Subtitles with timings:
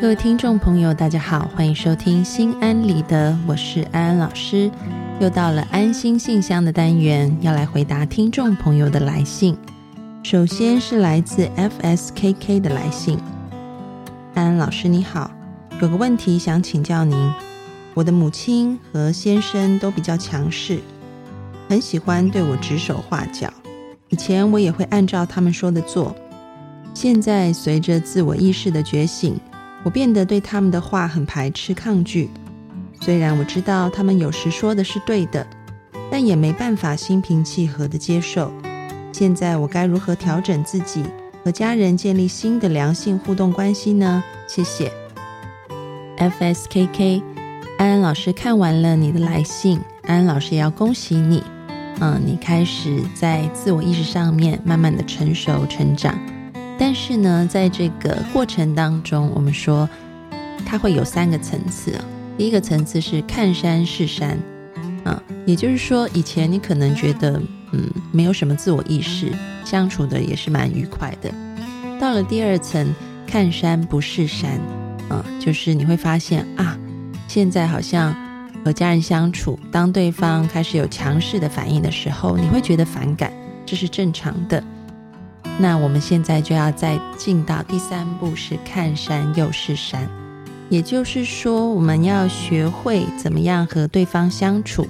[0.00, 4.68] 各位听众朋友，大家好，欢迎收听心安理得，我是安安老师。
[5.20, 9.56] 又到了安心信箱的单元，要来回答听众朋友的来信。
[10.24, 13.16] 首先是来自 FSKK 的来信，
[14.34, 15.30] 安安老师你好，
[15.80, 17.32] 有个问题想请教您。
[17.94, 20.80] 我的母亲和先生都比较强势，
[21.68, 23.48] 很喜欢对我指手画脚。
[24.08, 26.14] 以前我也会按照他们说的做。
[26.94, 29.38] 现在随着自我意识的觉醒，
[29.84, 32.28] 我变得对他们的话很排斥、抗拒。
[33.00, 35.46] 虽然我知道他们有时说的是对的，
[36.10, 38.50] 但也没办法心平气和的接受。
[39.12, 41.04] 现在我该如何调整自己，
[41.44, 44.24] 和家人建立新的良性互动关系呢？
[44.48, 44.90] 谢谢。
[46.16, 47.22] FSKK，
[47.76, 51.42] 安安老师看完了你的来信，安安老师也要恭喜你。
[52.00, 56.18] 嗯，你开始在自我意识上面慢慢的成熟成长。
[56.86, 59.88] 但是呢，在这个过程当中，我们说
[60.66, 61.98] 它会有三个层次。
[62.36, 64.38] 第一个层次是看山是山
[65.02, 67.40] 啊，也就是说，以前你可能觉得
[67.72, 69.32] 嗯没有什么自我意识，
[69.64, 71.30] 相处的也是蛮愉快的。
[71.98, 72.94] 到了第二层，
[73.26, 74.60] 看山不是山
[75.08, 76.76] 啊，就是你会发现啊，
[77.26, 78.14] 现在好像
[78.62, 83.32] 和家人相处，当对方开始有强势的反应的时候，你会觉得反感，
[83.64, 84.62] 这是正常的。
[85.56, 90.08] 那我们现在就要再进到第三步，是看山又是山，
[90.68, 94.86] 也就是说，我们要学会怎么样和对方相处，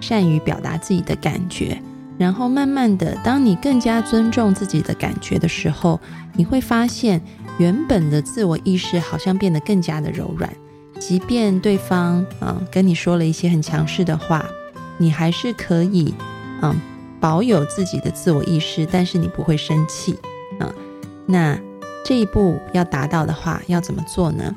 [0.00, 1.80] 善于表达自己的感觉，
[2.18, 5.98] 然后慢慢的，当你更加尊重自己的感觉的时候，
[6.34, 7.18] 你会发现
[7.56, 10.52] 原本的自我意识好像变得更加的柔软，
[11.00, 14.44] 即便对方嗯跟你说了一些很强势的话，
[14.98, 16.12] 你还是可以
[16.60, 16.76] 嗯。
[17.22, 20.18] 保有自己的自我意识，但是你不会生气
[20.58, 20.74] 啊。
[21.24, 21.56] 那
[22.04, 24.52] 这一步要达到的话，要怎么做呢？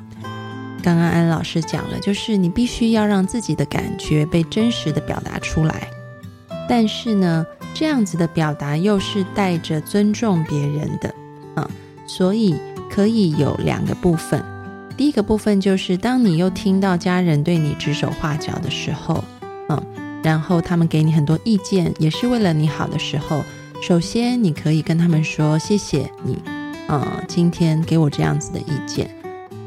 [0.82, 5.88] 刚刚安老师讲了，就是你必须要让自己的感觉被真实的表达出来。
[6.68, 11.14] 但是呢，这样子的表达又是带着尊重别人的
[11.54, 11.70] 啊，
[12.04, 12.56] 所以
[12.90, 14.44] 可以有两个部分。
[14.96, 19.22] 第一个部分就是，当你又听到家人对你指手画脚的时候，
[20.26, 23.44] 然后他们给你很多意见，也是为了你好的时候，
[23.80, 26.36] 首先你可以跟他们说谢谢你，
[26.88, 29.08] 嗯，今天给我这样子的意见，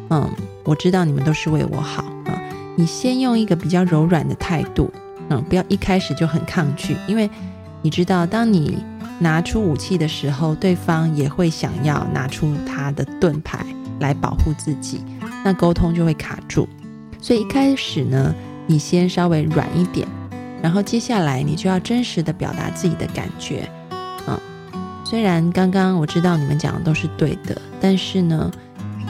[0.09, 0.29] 嗯，
[0.65, 2.37] 我知道你们都是为我好啊。
[2.75, 4.91] 你先用一个比较柔软的态度，
[5.29, 7.29] 嗯，不要一开始就很抗拒，因为
[7.81, 8.83] 你知道，当你
[9.17, 13.65] 拿出武器的时候，对方也会想要拿出他的盾牌
[14.01, 14.99] 来保护自己，
[15.41, 16.67] 那沟通就会卡住。
[17.21, 18.35] 所以一开始呢，
[18.67, 20.05] 你先稍微软一点。
[20.61, 23.69] 然后接下来你就要真实的表达自己的感觉，
[24.27, 24.37] 嗯，
[25.05, 28.51] 虽然刚刚我知道你们讲的都是对的，但是呢，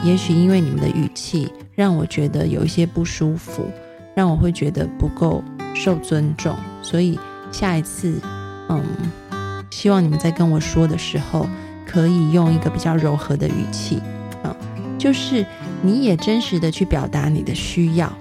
[0.04, 3.68] 也许因为你们的语气让我觉得有一些不舒服，
[4.14, 5.42] 让我会觉得不够
[5.74, 7.18] 受尊重，所以
[7.50, 8.20] 下一次，
[8.68, 8.82] 嗯，
[9.70, 11.48] 希望你们在跟我说的时候，
[11.84, 14.00] 可以用一个比较柔和的语气，
[14.44, 14.54] 嗯，
[14.96, 15.44] 就是
[15.82, 18.12] 你也真实的去表达你的需要，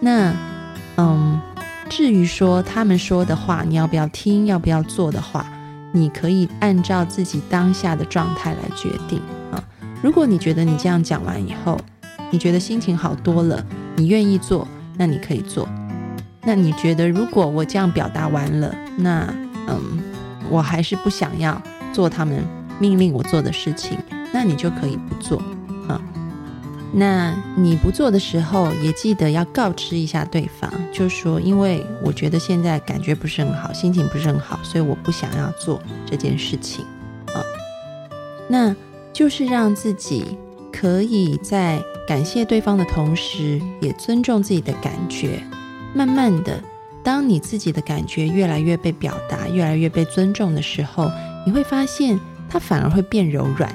[0.00, 0.34] 那，
[0.96, 1.40] 嗯。
[1.94, 5.46] 至于说他们说的话，你要不要听，要不要做的话，
[5.92, 9.20] 你可以按照自己当下的状态来决定
[9.50, 9.62] 啊。
[10.02, 11.78] 如果你觉得你这样讲完以后，
[12.30, 13.62] 你觉得心情好多了，
[13.94, 14.66] 你愿意做，
[14.96, 15.68] 那你可以做。
[16.42, 19.28] 那你觉得如果我这样表达完了，那
[19.68, 20.00] 嗯，
[20.48, 21.60] 我还是不想要
[21.92, 22.42] 做他们
[22.78, 23.98] 命令我做的事情，
[24.32, 25.42] 那你就可以不做。
[26.94, 36.84] 那你不做的时候，也记得要告知一下对方，就说因为我觉得现在感觉不是很好，心情不是很好，所以我不想要做这件事情
[37.28, 37.40] 啊。
[38.46, 38.76] 那
[39.10, 40.36] 就是让自己
[40.70, 45.42] 可以在感谢对方的同时，也尊重自己的感觉。
[45.94, 46.62] 慢慢的，
[47.02, 51.10] 当你自己的感觉越来越被表达，越来越被尊重的时候，
[51.46, 53.74] 你会发现它反而会变柔软。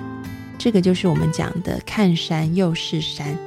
[0.58, 3.38] 这个就是我们讲的看山又是山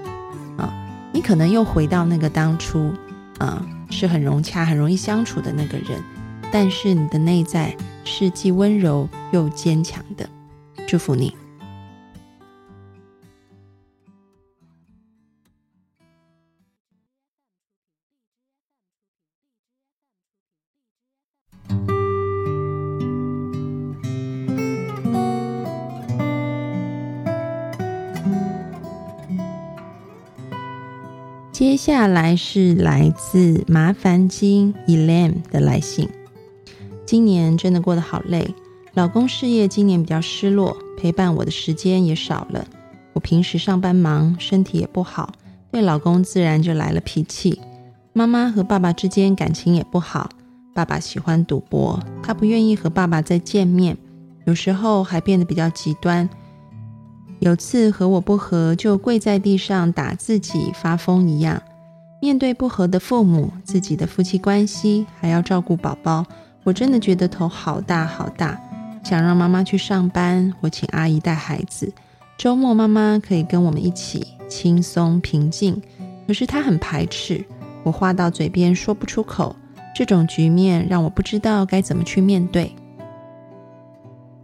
[0.57, 0.73] 啊，
[1.13, 2.93] 你可能又回到那个当初
[3.39, 6.03] 啊是很融洽、很容易相处的那个人，
[6.53, 10.29] 但是你的内在是既温柔又坚强的。
[10.87, 11.37] 祝福你。
[31.61, 36.09] 接下来是来自麻烦精 Elam 的来信。
[37.05, 38.55] 今年真的过得好累，
[38.95, 42.67] 老公事业今年比较失落，陪伴我的时间也少了。
[43.13, 45.35] 我平时上班忙，身体也不好，
[45.71, 47.61] 对老公自然就来了脾气。
[48.15, 50.31] 妈妈和爸爸之间感情也不好，
[50.75, 53.99] 爸爸喜欢赌博，他不愿意和爸爸再见面，
[54.47, 56.27] 有时候还变得比较极端。
[57.41, 61.61] 有次和我不和，就跪在地上打自己，发疯一样。
[62.21, 66.27] 面对不和的父母，自己的夫妻关系，还要照顾宝宝，
[66.65, 68.61] 我真的觉得头好大好大。
[69.03, 71.91] 想让妈妈去上班，我请阿姨带孩子。
[72.37, 75.81] 周末妈妈可以跟我们一起轻松平静，
[76.27, 77.43] 可是她很排斥。
[77.83, 79.57] 我话到嘴边说不出口，
[79.97, 82.71] 这种局面让我不知道该怎么去面对。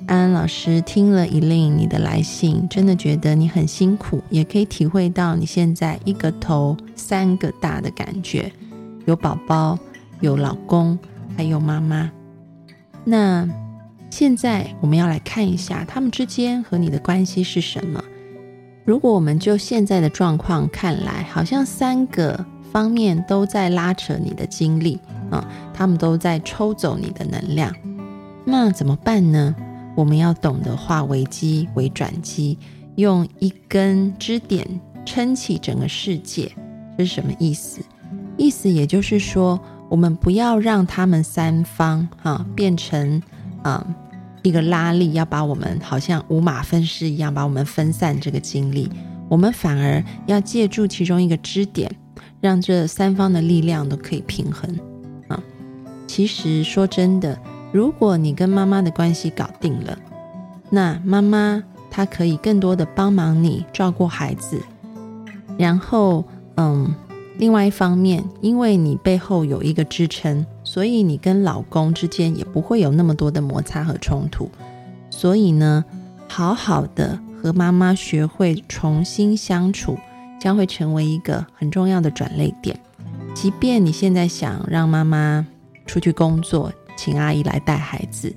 [0.06, 8.52] 安安老师听了一令你的来信，真的觉得你很辛苦，也可以体会到你现在一个头三个大的感觉，
[9.04, 9.76] 有宝宝，
[10.20, 10.96] 有老公，
[11.36, 12.10] 还有妈妈。
[13.04, 13.48] 那
[14.08, 18.02] 现在我们要来看一下他们之间和你的关系是什么。
[18.84, 25.00] 如果我们就现在的状况看来，好像三个方面都在拉扯你的精力
[25.30, 25.44] 啊，
[25.74, 27.74] 他们都在抽走你的能量，
[28.44, 29.52] 那怎么办呢？
[29.96, 32.58] 我们要懂得化危机为转机，
[32.96, 34.64] 用一根支点
[35.06, 36.52] 撑起整个世界，
[36.98, 37.80] 这是什么意思？
[38.36, 39.58] 意思也就是说，
[39.88, 43.22] 我们不要让他们三方哈变成
[43.62, 43.86] 啊
[44.42, 48.90] 一个拉力，要把我们好像五马分尸一样，把我们分散这个精力。
[49.30, 51.90] 我们反而要借助其中一个支点，
[52.42, 54.78] 让这三方的力量都可以平衡
[55.28, 55.42] 啊。
[56.06, 57.36] 其实说真的。
[57.72, 59.98] 如果你跟妈妈的关系搞定了，
[60.70, 64.60] 那妈妈她可以更多的帮忙你照顾孩子，
[65.58, 66.24] 然后
[66.56, 66.94] 嗯，
[67.38, 74.50] 另外一方面，因为你背后有一个支撑，所以你跟老公之间也不会有那么多的摩擦和冲突。
[75.10, 75.84] 所以呢，
[76.28, 79.98] 好好的和妈妈学会重新相处，
[80.40, 82.78] 将会成为一个很重要的转捩点。
[83.34, 85.46] 即便你现在想让妈妈
[85.84, 86.72] 出去工作。
[86.96, 88.34] 请阿姨来带孩子，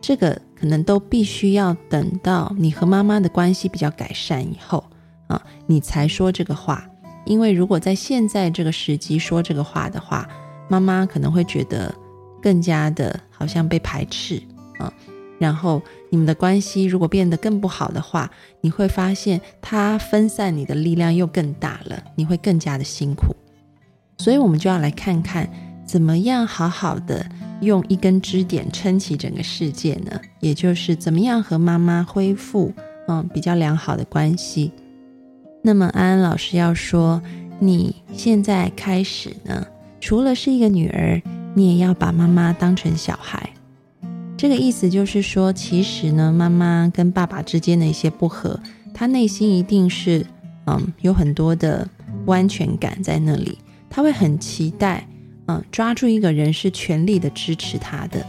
[0.00, 4.84] 这个可能都必须要等到你和妈妈的关系比较改善以后
[5.26, 6.88] 啊，你才说这个话。
[7.26, 10.26] 因为如果在现在这个时机说这个话的话，
[10.68, 11.94] 妈妈可能会觉得
[12.40, 14.42] 更加的好像被排斥
[14.78, 14.90] 啊。
[15.38, 15.80] 然后
[16.10, 18.30] 你们的关系如果变得更不好的话，
[18.60, 23.36] 你会发现他分散你的力量又更大了，你会更加的辛苦。
[24.16, 25.48] 所以，我们就要来看看
[25.86, 27.24] 怎么样好好的。
[27.60, 32.72] 用一根支点撑起整个世界呢，也就是怎么样和妈妈恢复
[33.08, 34.72] 嗯比较良好的关系。
[35.62, 37.20] 那么安安老师要说，
[37.58, 39.66] 你现在开始呢，
[40.00, 41.20] 除了是一个女儿，
[41.54, 43.50] 你也要把妈妈当成小孩。
[44.36, 48.58] 这个意思就是说，其实呢，妈妈跟爸爸之间的一些不和，
[48.94, 50.24] 她内心一定是
[50.66, 51.86] 嗯有很多的
[52.24, 53.58] 不安全感在那里，
[53.90, 55.04] 她会很期待。
[55.50, 58.24] 嗯，抓住一个人是全力的支持他的，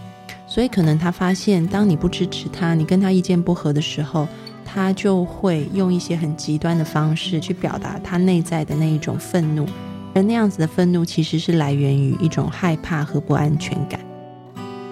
[0.48, 4.26] 所以可能他发现，当你不支持他，你跟他意见不合的时候，
[4.64, 9.68] 他就会用一些很极端的方式去表达他内在的那一种愤怒，
[10.16, 14.00] 而那样子的愤怒其实是来源于一种害怕和不安全感。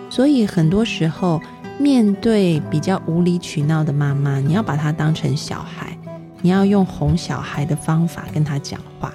[0.09, 1.41] 所以很多时候，
[1.79, 5.97] 面对比较无理取闹的妈妈，你要把她当成小孩，
[6.41, 9.13] 你要用哄小孩的方法跟他讲话，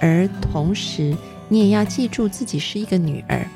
[0.00, 1.14] 而同时。
[1.48, 3.46] 你也要记住自己是一个女儿，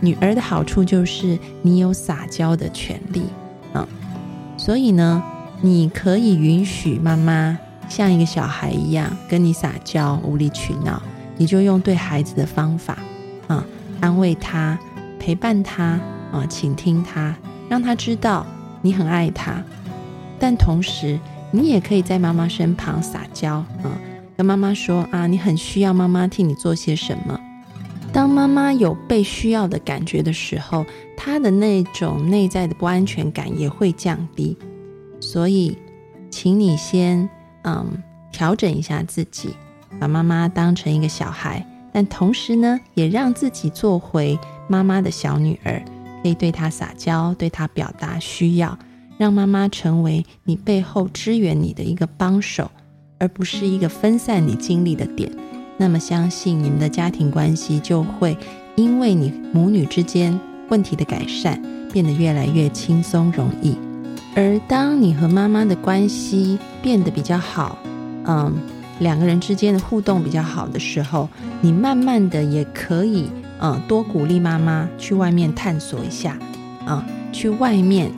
[0.00, 3.22] 女儿的好处就是你有撒娇的权利
[3.72, 3.86] 啊，
[4.56, 5.22] 所以呢，
[5.60, 11.02] 你可以允许妈妈像一个小孩一样跟你撒娇、无理取闹，
[11.36, 12.98] 你就用对孩子的方法
[13.48, 13.64] 啊，
[14.00, 14.78] 安慰他、
[15.18, 16.00] 陪伴他
[16.32, 17.34] 啊，倾听他，
[17.68, 18.46] 让他知道
[18.80, 19.62] 你很爱他，
[20.38, 21.18] 但同时
[21.50, 23.92] 你也可以在妈妈身旁撒娇啊。
[24.36, 27.40] 跟妈妈说啊，你很需要妈妈替你做些什么。
[28.12, 30.84] 当妈妈有被需要的感觉的时候，
[31.16, 34.56] 她的那种内在的不安全感也会降低。
[35.20, 35.76] 所以，
[36.30, 37.28] 请你先
[37.62, 39.50] 嗯调整一下自己，
[39.98, 44.38] 把妈妈当成一个小孩，但同时呢，也让自己做回
[44.68, 45.82] 妈妈的小女儿，
[46.22, 48.78] 可以对她撒娇，对她表达需要，
[49.18, 52.70] 让妈妈成为你背后支援你的一个帮手。
[53.18, 55.30] 而不是一个分散你精力的点，
[55.78, 58.36] 那么相信你们的家庭关系就会
[58.76, 61.60] 因为你母女之间问题的改善，
[61.92, 63.76] 变得越来越轻松容易。
[64.34, 67.78] 而当你和妈妈的关系变得比较好，
[68.26, 68.52] 嗯，
[68.98, 71.26] 两个人之间的互动比较好的时候，
[71.62, 73.30] 你慢慢的也可以，
[73.60, 76.38] 嗯，多鼓励妈妈去外面探索一下，
[76.84, 78.12] 啊，去外面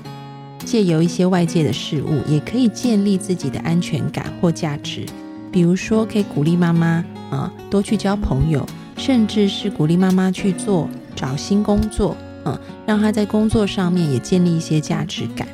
[0.65, 5.07] 借由一些外界的事物，也可以建立自己的安全感或价值。
[5.51, 15.49] 比如说，可以鼓励妈妈啊多去交朋友，甚至是鼓励妈妈去做找新工作，嗯，让她在工作上面也建立一些价值感。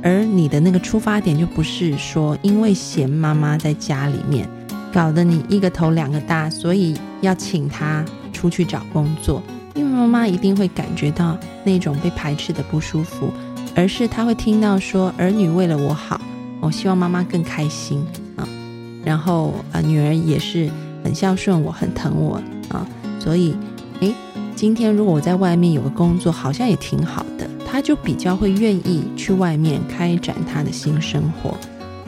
[0.00, 4.48] 而你的那个出发点就不是说因为嫌妈妈在家里面
[4.92, 9.42] 搞得你一个头两个大，所以要请她出去找工作。
[9.74, 13.32] 因为妈妈一定会感觉到那种被排斥的不舒服，
[13.74, 16.20] 而是他会听到说儿女为了我好，
[16.60, 18.04] 我希望妈妈更开心
[18.36, 18.46] 啊。
[19.04, 20.70] 然后啊，女儿也是
[21.02, 22.86] 很孝顺我，很疼我啊。
[23.18, 23.56] 所以，
[24.00, 24.14] 诶，
[24.54, 31.56] 今天如果我在外面有个工作，好像也挺好的，他就比较会愿意去外面开展她的新生活。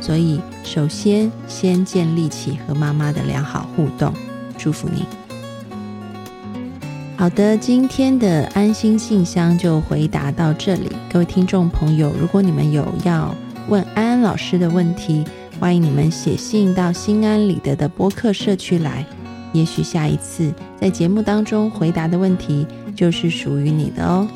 [0.01, 4.13] 所以，首先先建立起和妈妈的良好互动，
[4.59, 5.04] 祝福你。
[7.25, 10.91] 好的，今天的安心信箱就回答到这里。
[11.11, 13.35] 各位听众朋友，如果你们有要
[13.67, 15.25] 问安安老师的问题，
[15.59, 19.07] 欢迎你们写信到心安理得的播客社区来。
[19.55, 24.29] 也许下一次在节目当中回答的问题就是属于你的哦。